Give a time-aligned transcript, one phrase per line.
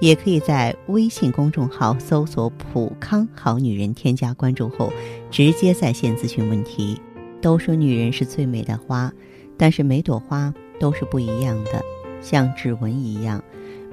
[0.00, 4.92] 也可以在微信公众号搜索“普康好女人”，添加关注后
[5.30, 7.00] 直接在线咨询问题。
[7.40, 9.12] 都说女人是最美的花，
[9.56, 11.82] 但是每朵花都是不一样的，
[12.20, 13.42] 像指纹一样，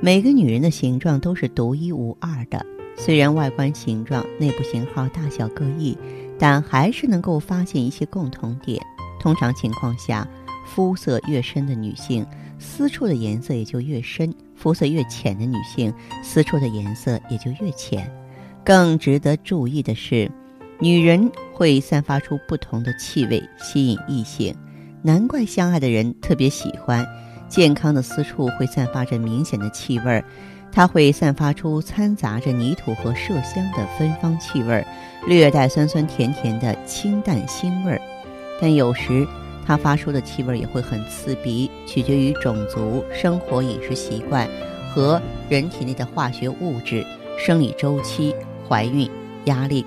[0.02, 2.66] 每个女人的形状都是独一无二的。
[2.98, 5.98] 虽然外观形状、内部型号、大小各异，
[6.39, 8.81] 但还是能够发现一些共同点。
[9.20, 10.28] 通常情况下，
[10.66, 12.26] 肤色越深的女性，
[12.59, 15.93] 私处的颜色也就越深；肤色越浅的女性，
[16.23, 18.11] 私处的颜色也就越浅。
[18.66, 20.30] 更值得注意的是，
[20.80, 24.53] 女人会散发出不同的气味，吸引异性。
[25.03, 27.05] 难怪相爱的人特别喜欢。
[27.47, 30.25] 健康的私处会散发着明显的气味儿。
[30.69, 34.86] 它会散发出掺杂着泥土和麝香的芬芳气味儿，
[35.25, 38.02] 略带酸酸甜甜的清淡腥味儿。
[38.59, 39.25] 但有时
[39.68, 44.48] 它发出的气味也会很刺鼻，取决于种族、生活饮食习惯
[44.94, 47.06] 和人体内的化学物质、
[47.38, 48.34] 生理周期、
[48.68, 49.12] 怀孕、
[49.45, 49.86] 压力。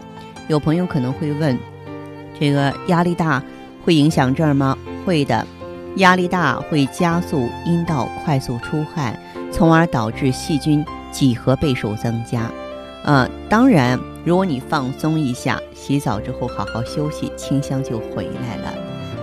[0.48, 1.58] 有朋友可能会问：
[2.38, 3.42] 这个压力大
[3.82, 4.76] 会影响这儿吗？
[5.06, 5.46] 会的，
[5.96, 9.18] 压力大会加速阴道快速出汗。
[9.52, 12.48] 从而导致细菌几何倍数增加，
[13.02, 18.72] 呃，当然，如果你放松一下，洗澡之后好好休息，清香就回来了。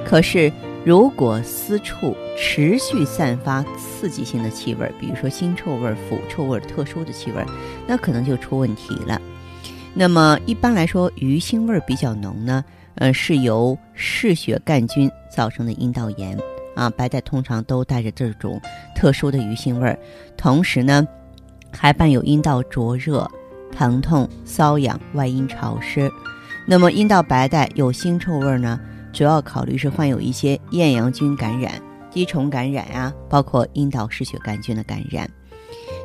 [0.08, 0.50] 可是，
[0.86, 7.44] 如果私处持续散发刺激性的气味，比如说腥臭味、腐臭味、特殊的气味，
[7.86, 9.22] 那可能就出问题了。
[9.94, 12.64] 那么，一般来说，鱼腥味比较浓呢，
[12.96, 16.40] 呃，是由嗜血杆菌造成的阴道炎。
[16.74, 18.62] 啊，白带通常都带着这种
[18.96, 20.00] 特殊的鱼腥味儿，
[20.38, 21.06] 同时呢，
[21.70, 23.30] 还伴有阴道灼热、
[23.72, 26.10] 疼痛、瘙痒、外阴潮湿。
[26.66, 28.80] 那么，阴道白带有腥臭味儿呢，
[29.18, 35.28] 主要考虑是患有一些厌氧菌感染、滴虫感染啊，包括阴道嗜血杆菌的感染。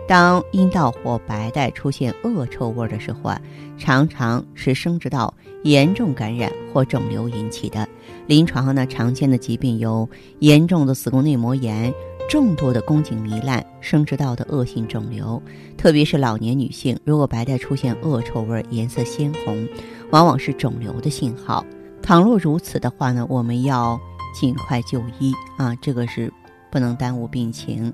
[0.09, 3.39] 当阴道或白带出现恶臭味的时候啊，
[3.77, 7.87] 常常是生殖道严重感染或肿瘤引起的。
[8.27, 10.09] 临床上呢，常见的疾病有
[10.39, 11.93] 严重的子宫内膜炎、
[12.31, 15.41] 重度的宫颈糜烂、生殖道的恶性肿瘤。
[15.77, 19.69] 特别是老年女性，如果白带出现恶臭味、颜色鲜红，
[20.13, 21.63] 往往是肿瘤的信号。
[22.03, 23.99] 倘若如此的话呢，我们要
[24.35, 26.33] 尽快就医啊，这个是
[26.71, 27.93] 不能耽误病情。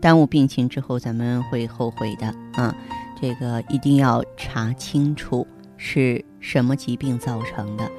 [0.00, 2.74] 耽误病情之后，咱们会后悔的啊！
[3.20, 7.90] 这个一定要查清楚是什么疾病造成的，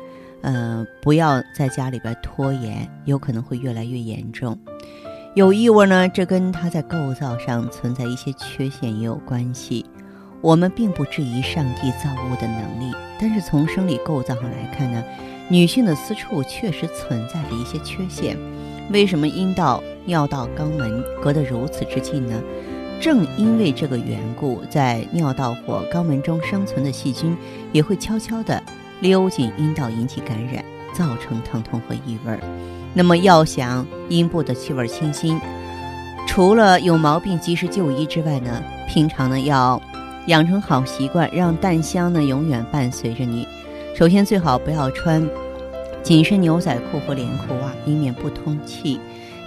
[0.42, 4.58] 呃，不要在家里边拖延，有可能会越来越严重。
[5.36, 9.86] 有异味呢，这跟它在构造上存在一些缺陷也有关系。
[10.42, 15.04] 我们并不质疑上帝造物的能力，但是从生理构造上来看呢，
[15.52, 18.38] 女性的私处确实存在着一些缺陷。
[18.90, 19.84] 为什么阴道？
[20.06, 22.42] 尿道肛门隔得如此之近呢？
[23.02, 27.38] 正因为这个缘故，在尿道或肛门中生存的细菌
[27.74, 28.64] 也会悄悄地
[29.02, 30.64] 溜进阴道，引起感染，
[30.96, 32.40] 造成疼痛和异味。
[32.94, 35.40] 那么，要想阴部的气味清新，
[36.26, 39.80] 除了有毛病及时就医之外呢，平常呢要
[40.28, 43.46] 养成好习惯，让淡香呢永远伴随着你。
[43.94, 45.28] 首先，最好不要穿
[46.02, 49.00] 紧身牛仔裤或连裤袜，以免不通气。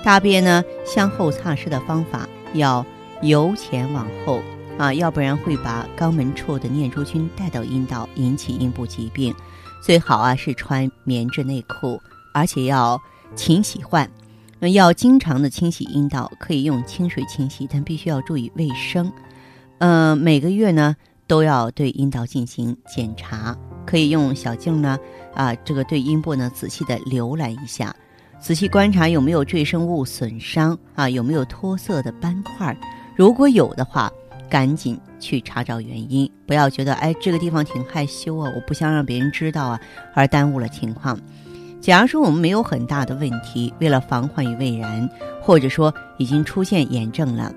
[0.05, 2.85] 大便呢，向后擦拭的方法要
[3.23, 4.41] 由前往后
[4.79, 9.35] 啊，要不然会把肛门处的念珠菌带到阴道，引起阴部疾病。
[9.83, 12.01] 最好啊是穿棉质内裤，
[12.33, 13.01] 而且要
[13.35, 14.09] 勤洗换，
[14.61, 19.11] 要经常的清洗阴道，可以用清水清洗，但必须要注意卫生。
[19.79, 23.57] 嗯，每个月呢都要对阴道进行检查，
[23.95, 24.99] 可以用小镜呢
[25.35, 27.95] 啊，这个对阴部呢仔细的浏览一下。
[28.41, 32.77] 仔细观察有没有赘生物损伤啊，有没有脱色的斑块？
[33.15, 34.11] 如果有的话，
[34.51, 39.81] 赶紧去查找原因，不要觉得哎这个地方挺害羞啊，我不想让别人知道啊，
[40.13, 41.17] 而耽误了情况。
[41.81, 45.09] 假如说我们没有很大的问题，为了防患于未然，
[45.41, 47.55] 或者说已经出现炎症了，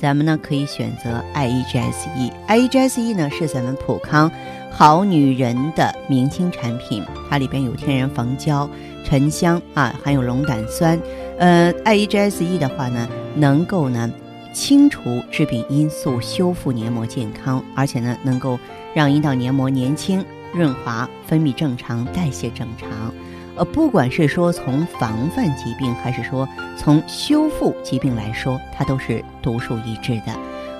[0.00, 4.30] 咱们呢可以选择 I E G S E，I E G S E 呢是咱们普康
[4.70, 8.68] 好女人的明星产品，它里边有天然防胶。
[9.04, 11.00] 沉香啊，含有龙胆酸，
[11.38, 14.12] 呃，I E G S E 的话呢，能够呢
[14.52, 18.58] 清除致病因素，修复黏膜健康，而且呢能够
[18.94, 20.22] 让阴道黏膜年轻、
[20.52, 22.88] 润滑、分泌正常、代谢正常。
[23.58, 30.32] 呃，不管是说从防范疾病，还是说从修复疾病来说，它都是独树一帜的。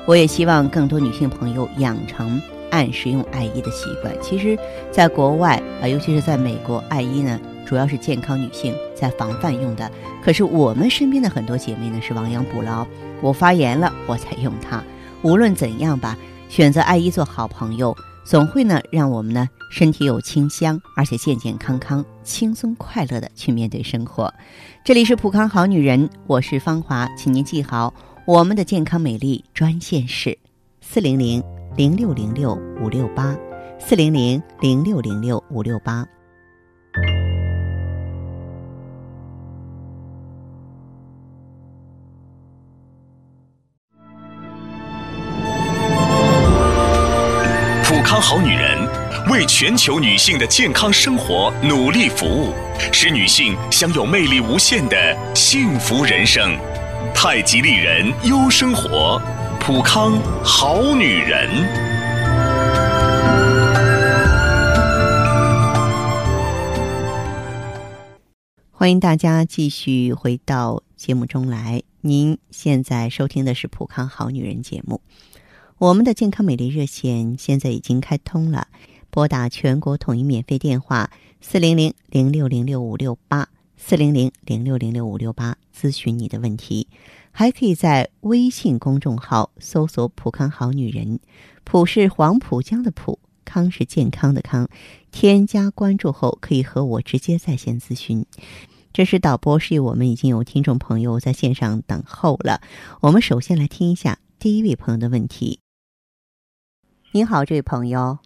[0.07, 2.41] 我也希望更多女性朋友养成
[2.71, 4.15] 按时用艾依的习惯。
[4.23, 4.57] 其实，
[4.91, 9.91] 在国外啊，尤其是在美国，艾依呢主要是健康女性在防范用的。
[10.25, 12.87] 可是我们身边的很多姐妹呢是亡羊补牢，
[13.21, 14.83] 我发炎了我才用它。
[15.23, 16.17] 无论怎样吧，
[16.49, 17.95] 选择艾依做好朋友。
[18.29, 24.31] 总会呢，让我们呢身体有清香，而且健健康康、轻松快乐的去面对生活。
[24.85, 27.95] 这里是普康好女人，我是芳华，请您记好
[28.27, 30.37] 我们的健康美丽专线是
[30.83, 31.43] 四零零
[31.75, 32.53] 零六零六
[32.83, 33.35] 五六八
[33.79, 36.07] 四零零零六零六五六八。
[48.31, 48.87] 好女人
[49.31, 52.53] 为全球女性的健康生活努力服务，
[52.93, 56.55] 使女性享有魅力无限的幸福人生。
[57.15, 59.19] 太极丽人优生活，
[59.59, 61.49] 普康好女人。
[68.71, 71.83] 欢迎大家继续回到节目中来。
[72.03, 75.01] 您现在收听的是普康好女人节目。
[75.79, 78.67] 我们的健康美丽热线现在已经开通了，
[79.11, 81.09] 拨打全国统一免费电话
[81.41, 86.89] 四零零零六零六五六八四零零零六零六五六八咨询你的问题，
[87.31, 91.21] 还可以在微信公众号搜索“浦康好女人”，
[91.63, 94.69] 浦是黄浦江的浦，康是健康的康，
[95.13, 98.27] 添加关注后可以和我直接在线咨询。
[98.93, 102.61] 这是导播示意我们已经有听众朋友在线上等候了，
[103.01, 105.61] 我们首先来听一下第一位朋友的问题。
[107.13, 108.19] 你好，这位朋友。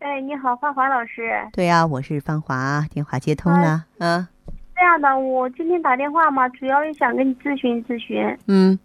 [0.00, 1.22] 哎，你好，芳华老师。
[1.54, 3.86] 对呀，我是芳华，电话接通了。
[3.96, 4.28] 嗯。
[4.74, 8.22] 这样的，我今天打电话嘛，主要是想跟你咨询咨询。
[8.46, 8.78] 嗯。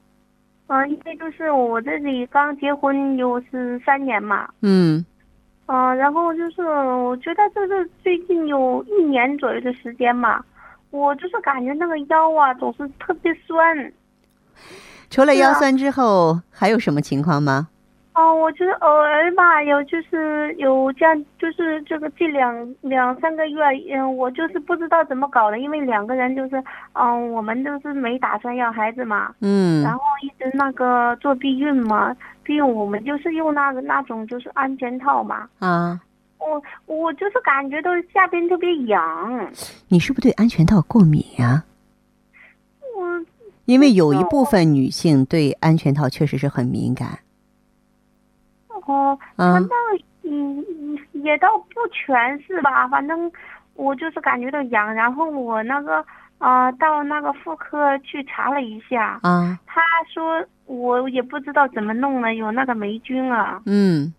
[0.68, 4.48] 嗯，因为就是我这里刚结婚有是三年嘛。
[4.62, 5.06] 嗯。
[5.66, 10.42] 嗯，然后就是我觉得就是最近有一年左右的时间嘛，
[10.92, 13.94] 我就是感觉那个腰啊总是特别酸。
[15.10, 17.68] 除了腰酸之后，还有什么情况吗？
[18.14, 23.64] 哦，我就是偶尔吧，有就是有这样，就是这个这两两三个月，
[23.96, 26.62] 嗯，我就是不知道怎么搞的，因为两个人就是，
[26.92, 32.14] 嗯，我们都是没打算要孩子嘛，嗯，然后一直那个做避孕嘛，
[32.44, 35.98] 避孕我们就是用那个那种就是安全套嘛，啊，
[36.38, 39.50] 我我就是感觉到下边特别痒，
[39.88, 41.64] 你是不是对安全套过敏呀？
[42.98, 43.26] 我
[43.64, 47.20] 因为有一部分女性对安全套确实是很敏感。
[48.86, 49.70] 哦，反正
[50.24, 50.64] 嗯
[51.14, 53.32] 也倒不全是吧，反正
[53.76, 56.04] 我就是感觉到痒，然后我那个
[56.38, 59.82] 啊到那个妇科去查了一下，啊，他
[60.12, 64.14] 说我也不知道怎么弄了，有那个霉菌啊，嗯，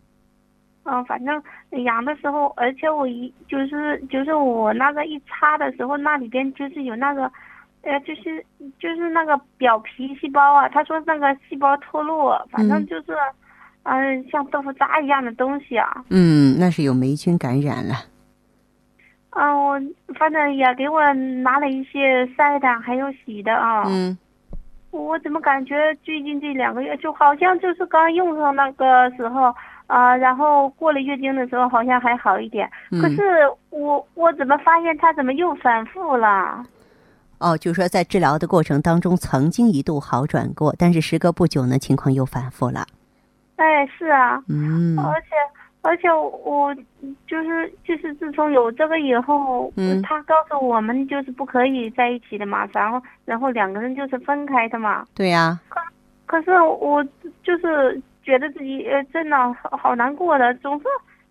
[0.84, 1.42] 嗯，反正
[1.84, 7.30] 痒的时候，而且我一就是就是我那个一擦的时候，那里边就是有那个，
[7.82, 8.44] 呃，就是
[8.78, 13.12] 就是那个表皮细胞啊，他说那个细胞脱落，反正就是。
[13.12, 13.34] 嗯，
[14.30, 16.04] 像豆腐渣一样的东西啊。
[16.10, 17.94] 嗯，那是有霉菌感染了。
[19.30, 19.80] 嗯，我
[20.18, 21.00] 反正也给我
[21.42, 23.84] 拿了一些晒的，还有洗的啊。
[23.86, 24.16] 嗯。
[24.90, 29.50] 我怎么感觉最近这两个月就好像就是刚用上那个时候
[29.86, 32.70] 啊，然后过了月经的时候好像还好一点。
[32.90, 33.00] 嗯。
[33.00, 33.22] 可是
[33.70, 36.62] 我我怎么发现它怎么又反复了？
[37.38, 42.86] 哦，就是说在治疗的过程当中曾经一度好转过，但是时隔不久呢，情况又反复了。
[43.62, 45.28] 哎，是啊，嗯，而且
[45.82, 46.74] 而且我
[47.26, 55.04] 就是就是自从有这个以后，嗯，他告诉我们就是不可以在一起的嘛，然后然后两个人就是分开的嘛。
[55.14, 55.58] 对呀。
[55.68, 55.80] 可
[56.26, 57.04] 可是我
[57.42, 60.84] 就是觉得自己呃真的好好难过的，总是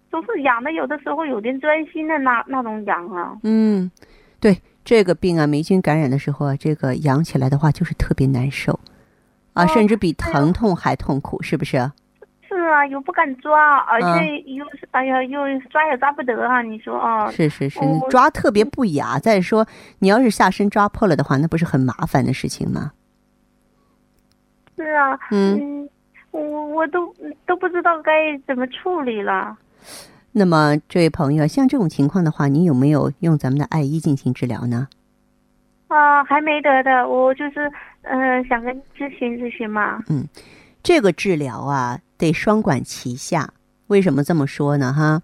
[0.09, 3.37] 总是痒的，有的时候有点钻心的那那种痒啊。
[3.43, 3.89] 嗯，
[4.39, 8.79] 对这个病啊，霉菌感染的时候啊，这个痒起来的话就是特别难受，
[9.53, 11.89] 啊，甚至比疼痛还痛苦，是不是？
[12.53, 15.39] 是啊，又不敢抓，而且又是哎呀，又
[15.69, 16.61] 抓也抓不得啊。
[16.61, 17.31] 你说啊？
[17.31, 19.17] 是是是，你抓特别不雅。
[19.17, 19.65] 再说，
[19.99, 22.91] 你要是下身抓破了的话，那不是很麻烦的事情吗？
[24.75, 25.87] 是啊，嗯，
[26.31, 27.15] 我我都
[27.45, 29.57] 都不知道该怎么处理了。
[30.33, 34.89] 那么，这位朋友，像这种情况的话，你有没有用咱们的艾依进行治疗呢？
[35.87, 40.03] 啊，还没得的，我就是嗯，想跟咨询咨询嘛。
[40.09, 40.27] 嗯，
[40.83, 41.99] 这个治疗啊。
[42.21, 43.53] 得双管齐下，
[43.87, 44.93] 为什么这么说呢？
[44.93, 45.23] 哈，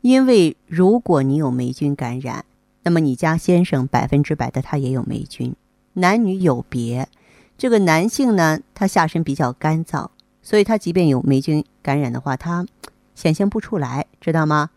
[0.00, 2.44] 因为如果你有霉菌感染，
[2.82, 5.54] 那么你家先生百分之百的他也有霉菌，
[5.92, 7.08] 男女有别。
[7.56, 10.08] 这个男性呢，他下身比较干燥，
[10.42, 12.66] 所以他即便有霉菌感染的话，他
[13.14, 14.70] 显现不出来，知道吗？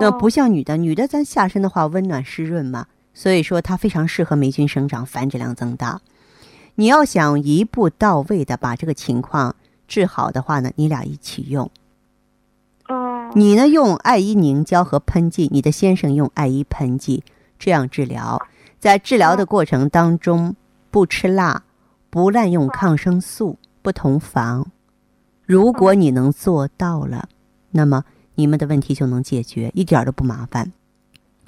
[0.00, 6.00] 那不像女的，女的咱下身的话温暖湿润嘛，所以说它非常适合霉菌生长、繁殖量增大。
[6.74, 9.54] 你要想一步到位的把这个情况
[9.94, 11.70] 治好的话呢，你俩一起用。
[12.88, 13.30] 哦。
[13.36, 17.22] 你呢用艾依凝胶和喷剂，你的先生用艾依喷剂，
[17.60, 18.42] 这样治疗。
[18.80, 20.56] 在治疗的过程当中，
[20.90, 21.62] 不吃辣，
[22.10, 24.66] 不滥用抗生素，不同房。
[25.46, 27.28] 如果你能做到了，
[27.70, 28.02] 那么
[28.34, 30.72] 你们的问题就能解决，一点都不麻烦。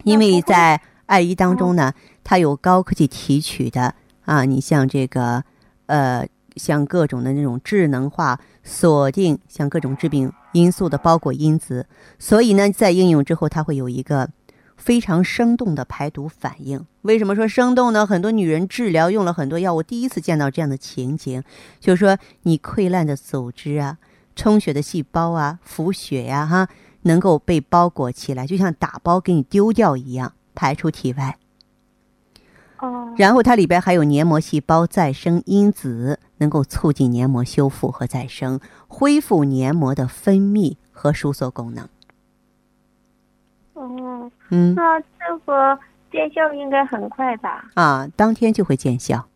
[0.04, 3.96] 因为在艾依当中呢，它有高科技提取的。
[4.24, 5.44] 啊，你像这个，
[5.86, 6.26] 呃，
[6.56, 11.86] 像各种的那种智能化锁定，像各种致病因素的包裹因子，
[12.18, 14.28] 所以呢，在应用之后，它会有一个
[14.76, 16.84] 非常生动的排毒反应。
[17.02, 18.06] 为什么说生动呢？
[18.06, 21.42] 很多女人治疗用了很多药物，第一次见到这样的情景，
[21.78, 23.98] 就是说你溃烂的组织啊，
[24.34, 26.68] 充血的细胞啊，浮血呀，哈，
[27.02, 31.36] 能够被包裹起来，就像打包给你丢掉一样，排出体外。
[32.78, 41.88] 哦，然后它里边还有黏膜细胞再生因子，能够促进黏膜修复和再生，恢复黏膜的分泌和收缩功能。
[43.74, 45.78] 哦，嗯，那这个
[46.10, 47.68] 见效应该很快吧？
[47.74, 49.26] 啊，当天就会见效。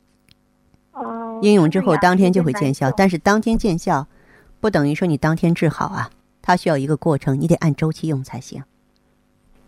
[0.92, 4.06] 哦，应用之后当天就会见效，但是当天见效，
[4.60, 6.10] 不等于说你当天治好啊，
[6.42, 8.62] 它需要一个过程，你得按周期用才行。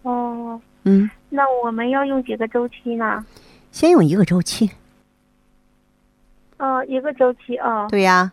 [0.02, 3.24] 哦，嗯，那我们要用几个周期呢？
[3.70, 4.70] 先用一个周期。
[6.62, 7.88] 哦，一个周期啊。
[7.88, 8.30] 对呀。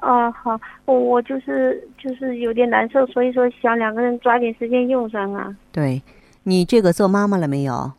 [0.00, 5.54] 哦，好，我我就是就是有点难受，所以说想两个人抓紧时间用上啊。
[5.70, 6.02] 对，
[6.42, 7.92] 你这个做妈妈了没有？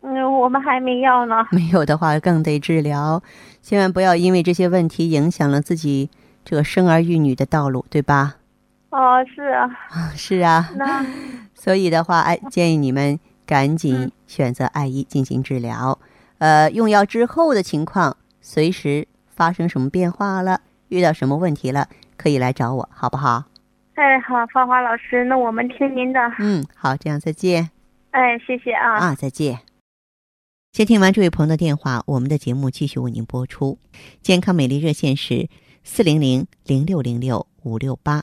[0.00, 1.46] 嗯，我们还没要呢。
[1.52, 3.22] 没有的话，更得治疗，
[3.62, 6.10] 千万不要因为这些问题影响了自己
[6.44, 8.34] 这个生儿育女的道路，对吧？
[8.90, 9.70] 哦，是啊。
[10.16, 10.70] 是啊。
[10.74, 11.06] 那。
[11.54, 15.96] 所以的话，哎，建议你们赶紧选择艾医进行治疗。
[16.38, 18.16] 呃，用药之后的情况，
[18.48, 23.42] 随时发生什么变化了，遇到什么问题了，可以来找我，好不好？
[23.94, 26.20] 哎，好，芳华老师，那我们听您的。
[26.38, 27.68] 嗯，好，这样再见。
[28.12, 28.98] 哎，谢谢啊。
[28.98, 29.58] 啊，再见。
[30.70, 33.80] 接听完这位朋友的电话，我们的节目继续为您播出。
[34.22, 35.48] 健康美丽热线是
[35.82, 38.22] 四零零零六零六五六八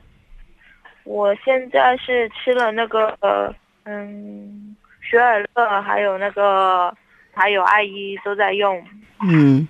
[1.11, 3.53] 我现在是吃了那个呃
[3.83, 6.95] 嗯雪尔乐，还有那个
[7.33, 8.81] 还有艾依都在用。
[9.21, 9.67] 嗯。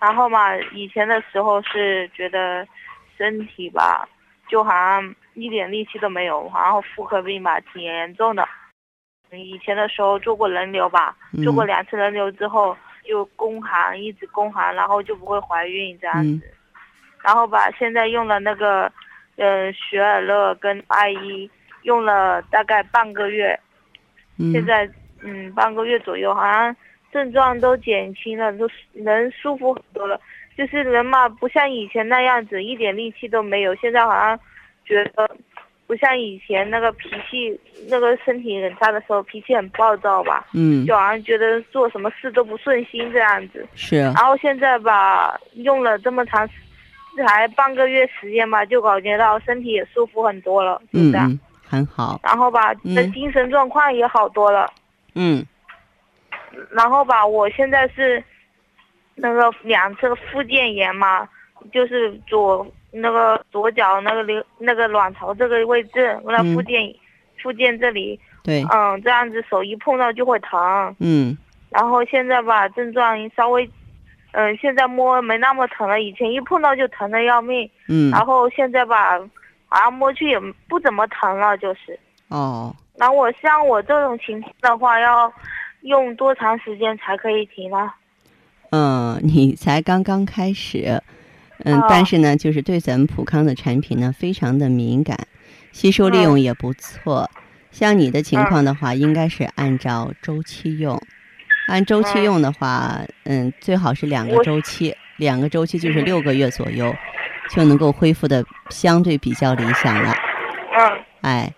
[0.00, 2.64] 然后嘛，以前的时候是觉得
[3.18, 4.08] 身体吧，
[4.48, 8.46] 就好像一点力气都没有，然后妇科病吧挺严重的。
[9.32, 16.54] 以前的时候做过人流吧，做过两次人流之后就宫寒，一直宫寒，然后就不会怀孕这样子。
[17.24, 18.92] 然后吧，现在用了那个。
[19.36, 21.50] 嗯，雪尔乐跟艾依
[21.82, 23.58] 用了大概半个月，
[24.52, 24.88] 现在
[25.22, 26.74] 嗯半个月左右，好像
[27.12, 30.18] 症状都减轻了，都人舒服很多了。
[30.56, 33.74] 就是人嘛，不像以前那样子，一点力气都没有。
[33.74, 34.40] 现在好像
[34.86, 35.30] 觉得
[35.86, 40.46] 不像以前那个脾气，那个身体很差的时候，脾气很暴躁吧。
[40.54, 40.86] 嗯。
[40.86, 43.66] 就好像觉得做什么事都不顺心这样子。
[43.74, 43.98] 是。
[43.98, 46.54] 啊然后现在吧，用了这么长时。
[47.16, 52.20] 才半个月时间吧，就感觉到身体也舒服很多了，是这样，很好。
[52.22, 54.70] 然后吧，的精神状况也好多了。
[55.14, 55.44] 嗯。
[56.70, 58.22] 然后吧，我现在是
[59.14, 61.28] 那个两侧附件炎嘛，
[61.72, 66.94] 就是左那个左脚那个流那个卵巢这个位置，那附件
[67.42, 68.18] 附件这里。
[68.42, 68.64] 对。
[68.72, 70.94] 嗯，这样子手一碰到就会疼。
[71.00, 71.36] 嗯。
[71.70, 73.68] 然后现在吧，症状稍微。
[74.38, 77.68] 嗯，现在摸没那么疼了，以前一碰到就疼的要命。
[77.88, 78.10] 嗯。
[78.10, 79.18] 然后现在吧，
[79.64, 80.38] 好像摸去也
[80.68, 81.98] 不怎么疼了，就是。
[82.28, 82.74] 哦。
[82.98, 85.32] 那我像我这种情况的话，要
[85.80, 87.90] 用多长时间才可以停呢？
[88.72, 91.02] 嗯，你才刚刚开始，
[91.64, 95.16] 嗯，但是呢，就是对咱们普康的产品呢，非常的敏感，
[95.72, 97.30] 吸收利用也不错。
[97.70, 101.00] 像你的情况的话，应该是按照周期用。
[101.66, 106.94] 按周期用的话，嗯，最好是两个周期，两个周期就是六个月左右，
[107.50, 110.14] 就能够恢复的相对比较理想了。
[110.78, 111.54] 嗯，哎，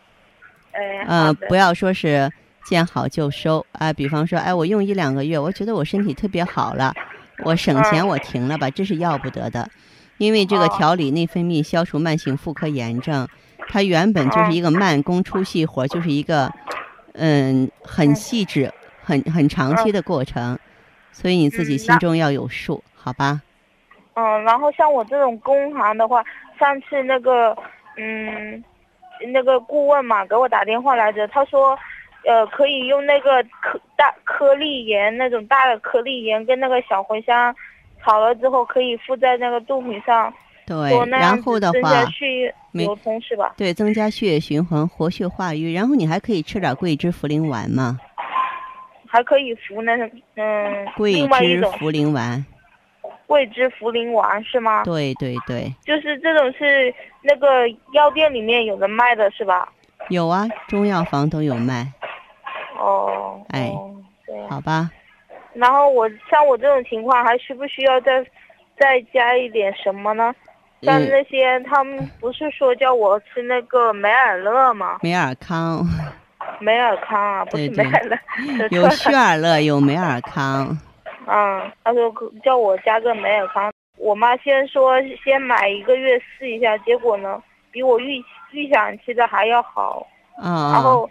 [0.72, 2.30] 哎，呃不要说是
[2.64, 3.92] 见好就收啊。
[3.92, 6.94] 比方说，哎，我用一两个月，我觉得我身体特别好了，
[7.44, 9.68] 我省钱，嗯我停了吧，这是要不得的。
[10.16, 13.28] 因为这个哦调理内分泌、消除慢性妇科炎症，
[13.68, 16.52] 它原本就是哦一个慢工出细活，就是一个
[17.12, 18.72] 嗯很嗯细致、
[19.08, 20.58] 很很长期的过程，
[21.12, 23.40] 所以你自己心中要有数，好吧？
[24.12, 26.22] 嗯，然后像我这种工行的话，
[26.60, 27.56] 上次那个，
[27.96, 28.62] 嗯，
[29.32, 31.78] 那个顾问嘛给我打电话来着，他说，
[32.26, 37.54] 呃，可以用那个颗大颗粒盐那种大的颗粒盐跟那个小茴香
[38.04, 40.30] 炒了之后，可以敷在那个肚皮上，
[40.66, 40.76] 对
[41.08, 43.54] 然后的话加血液流通是吧？
[43.56, 47.98] 对增加血液循环、活血化瘀，然后你还可以吃点桂枝茯苓丸嘛，
[49.08, 49.96] 还可以服那，
[50.36, 52.44] 嗯，桂枝茯苓丸，
[53.26, 54.84] 桂枝茯苓丸是吗？
[54.84, 59.72] 对对对，就是这种是那个药店里面有的卖的是吧？
[60.10, 61.86] 有啊，中药房都有卖，
[62.78, 63.72] 哦，哎。
[64.50, 64.90] 好吧？
[65.54, 68.22] 然后我像我这种情况，还需不需要再
[68.78, 70.34] 再加一点什么呢？
[70.82, 74.98] 像嗯那些他们不是说叫我吃那个美尔乐吗？
[75.02, 75.82] 美尔康
[76.60, 78.16] 美尔康啊，不是美尔乐，
[78.68, 80.76] 说有 错了血尔乐，有美尔康，
[81.26, 82.12] 嗯，他说
[82.44, 83.72] 叫我加个美尔康。
[83.96, 88.22] 我妈先说先买一个月试一下，结果呢，比我预
[88.52, 90.06] 预想期的还要好。
[90.36, 91.10] 啊、然后，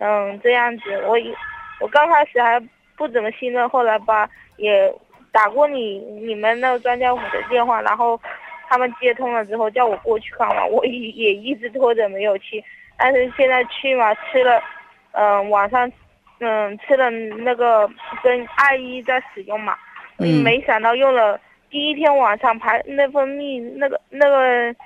[0.00, 1.32] 嗯，这样子，我一
[1.80, 2.60] 我刚开始还
[2.96, 4.92] 不怎么信任，后来吧也
[5.30, 8.20] 打过你你们那个专家府的电话，然后
[8.68, 12.62] 他们接通了之后叫我过去看嘛，我也也一直拖着没有去，
[12.98, 14.60] 但是现在去嘛，吃了，
[15.16, 15.90] 嗯、晚上，
[16.40, 17.88] 嗯，吃了那个
[18.22, 19.74] 跟艾依在使用嘛，
[20.18, 24.76] 嗯没想到用了第一天晚上排内分泌那个那个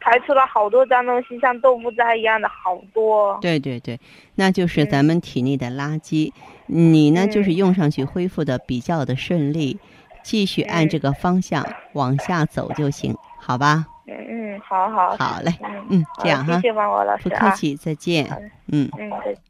[0.00, 3.36] 排出了好多脏东西，像豆腐渣一样的好多。
[3.42, 3.98] 对对对，
[4.36, 6.32] 那就是嗯咱们体内的垃圾。
[6.66, 9.78] 你呢，就是嗯用上去恢复的比较的顺利，
[10.22, 13.84] 继续按嗯这个方向往下走就行，好吧？
[14.06, 18.26] 嗯嗯，好好好嘞，嗯嗯，这样哈谢，谢王老师啊，不客气，再见。
[18.70, 18.88] 嗯。
[18.96, 19.49] 嗯，再见。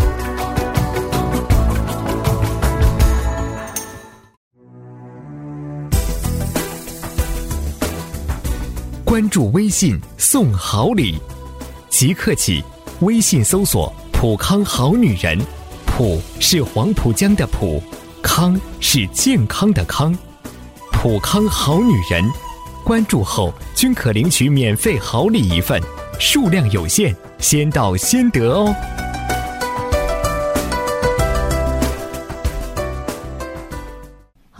[9.11, 11.19] 关注微信送好礼，
[11.89, 12.63] 即刻起，
[13.01, 15.37] 微信搜索“普康好女人”，
[15.85, 17.83] 普是黄浦江的浦，
[18.23, 20.17] 康是健康的康。
[20.93, 22.23] 普康好女人，
[22.85, 25.81] 关注后均可领取免费好礼一份，
[26.17, 28.73] 数量有限，先到先得哦。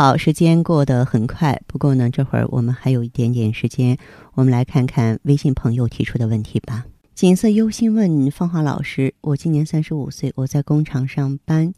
[0.03, 3.99] 好，时间过得很快，不过呢，这会儿我们还有一点点时间，
[4.33, 6.87] 我们来看看微信朋友提出的问题吧。
[7.13, 11.71] 锦瑟忧心问芳华老师：“我今年三十五岁，我在工厂上班，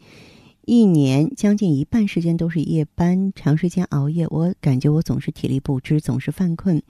[0.62, 6.82] 一年将近一半时间都是夜班，长时间熬夜，我感觉我总是体力不支，总是犯困，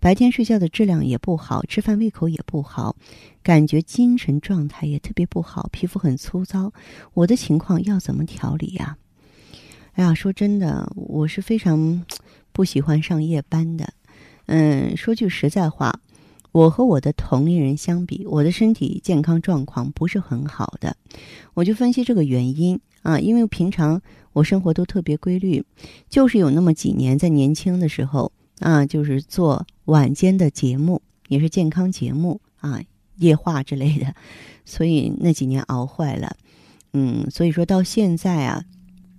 [0.00, 2.96] 白天睡觉的质量也不好，吃饭胃口也不好，
[3.44, 6.72] 感觉精神状态也特别不好，皮肤很粗糙。
[7.14, 8.96] 我的情况要怎么调理呀、
[9.94, 12.04] 哎呀，说真的，我是非常
[12.52, 13.92] 不喜欢上夜班的。
[14.46, 16.00] 嗯，说句实在话，
[16.52, 20.96] 我和我的同龄人相比，我的身体健康状况不是很好的。
[21.54, 24.00] 我就分析这个原因啊，因为平常
[24.32, 25.64] 我生活都特别规律，
[26.08, 32.80] 就是有那么几年在年轻的时候啊，就是做晚间的节目，也是健康节目啊，
[33.16, 34.14] 夜话之类的，
[34.64, 36.36] 所以那几年熬坏了。
[36.92, 38.64] 嗯，所以说到现在啊。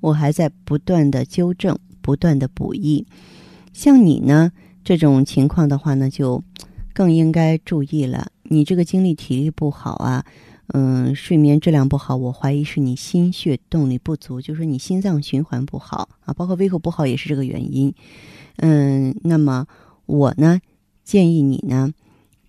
[0.01, 3.05] 我还在不断的纠正，不断的补益。
[3.71, 4.51] 像你呢
[4.83, 6.43] 这种情况的话呢，就
[6.93, 8.31] 更应该注意了。
[8.43, 10.25] 你这个精力体力不好啊，
[10.73, 17.93] 嗯，睡眠质量不好，我怀疑是你心血动力不足，就是你心脏循环不好啊，包括胃口不好也是这个原因。
[18.57, 19.65] 嗯，那么
[20.05, 20.59] 我呢
[21.05, 21.93] 建议你呢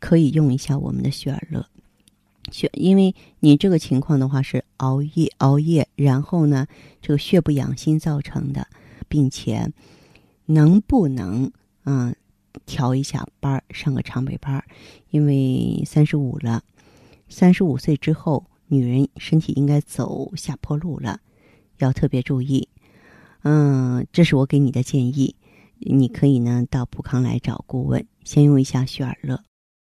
[0.00, 1.66] 可以用一下我们的血尔乐。
[2.50, 6.66] 血，因为你这个情况的话是熬夜熬夜，然后呢，
[7.00, 8.66] 这个血不养心造成的。
[9.08, 9.70] 并且
[10.46, 11.52] 能不能
[11.84, 12.16] 嗯
[12.64, 14.64] 调一下班，上个长白班？
[15.10, 16.62] 因为三十五了，
[17.28, 21.20] 三十五岁之后，女人身体应该走下坡路了，
[21.76, 22.66] 要特别注意。
[23.42, 25.36] 嗯，这是我给你的建议。
[25.78, 29.42] 你可以呢到普康来找顾问，先用一下雪尔乐。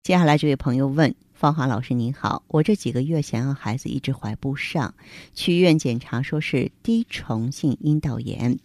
[0.03, 1.15] 接下来这位朋友问。
[1.37, 4.95] 芳华老师您好，我这几个月想要孩子一直怀不上，
[5.35, 8.57] 去医院检查说是滴虫性阴道炎，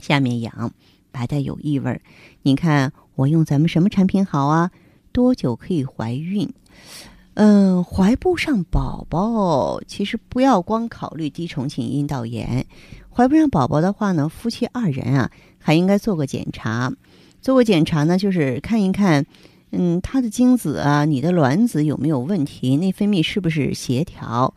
[0.00, 0.72] 下面痒，
[1.12, 2.00] 白带有异味儿。
[2.42, 4.72] 您看我用咱们什么产品好啊？
[5.12, 6.52] 多久可以怀孕？
[7.34, 12.66] 嗯，怀不上宝宝，其实不要光考虑滴虫性阴道炎，
[13.08, 16.92] 怀不上宝宝的话呢，夫妻二人啊还应该做个检查，
[17.40, 19.24] 做个检查呢就是看一看。
[19.70, 22.76] 嗯，他的精子啊，你的卵子有没有问题？
[22.76, 24.54] 内分泌是不是协调？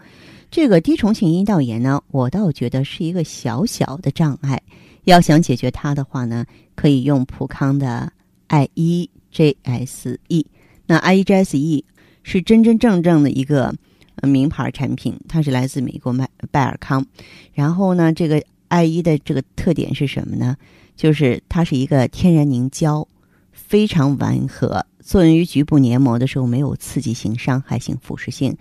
[0.49, 4.61] 这个滴虫性阴道炎呢，我倒觉得是一个小小的障碍。
[5.05, 6.45] 要想解决它的话呢，
[6.75, 8.11] 可以用普康的
[8.47, 10.45] I E J S E。
[10.85, 11.83] 那 I E J S E
[12.23, 13.73] 是真真正正的一个
[14.21, 17.05] 名牌产品，它是来自美国麦拜尔康。
[17.53, 20.55] 然后呢，这个 I E 的这个特点是什么呢？
[20.95, 23.07] 就是它是一个天然凝胶，
[23.51, 24.85] 非常完和。
[25.03, 28.55] 作用于局部黏膜的时候没有刺激性、伤害性、腐蚀性，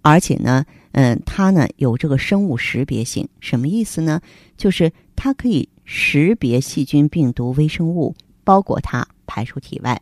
[0.00, 4.20] 而且呢，嗯，它呢有这个生物识别性，什么意思呢？
[4.56, 10.00] 就是它可以识别细菌、病毒、微生物，包裹它排出体外。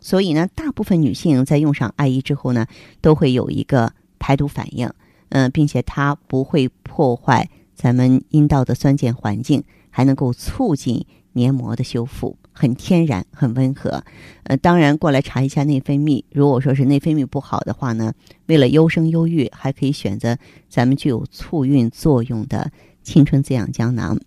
[0.00, 2.66] 所以呢，大部分女性在用上艾依之后呢，
[3.00, 4.90] 都会有一个排毒反应，
[5.28, 12.36] 嗯，并且它不会破坏咱们阴道的酸碱环境，还能够促进黏膜的修复。
[12.52, 14.04] 很天然，很温和，
[14.44, 16.22] 呃，当然过来查一下内分泌。
[16.30, 18.12] 如果说是内分泌不好的话呢，
[18.46, 20.36] 为了优生优育，还可以选择
[20.68, 22.70] 咱们具有促孕作用的
[23.02, 24.20] 青春滋养胶囊。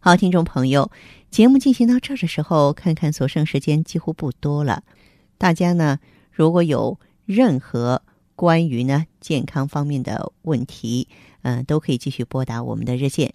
[0.00, 0.90] 好，听众朋友，
[1.30, 4.82] 节目进行到这儿的时候，看看所剩时间几乎不多了。
[5.38, 5.98] 大家呢，
[6.30, 8.02] 如果有任何
[8.34, 11.08] 关于呢健康方面的问题，
[11.42, 13.34] 嗯，都可以继续拨打我们的热线。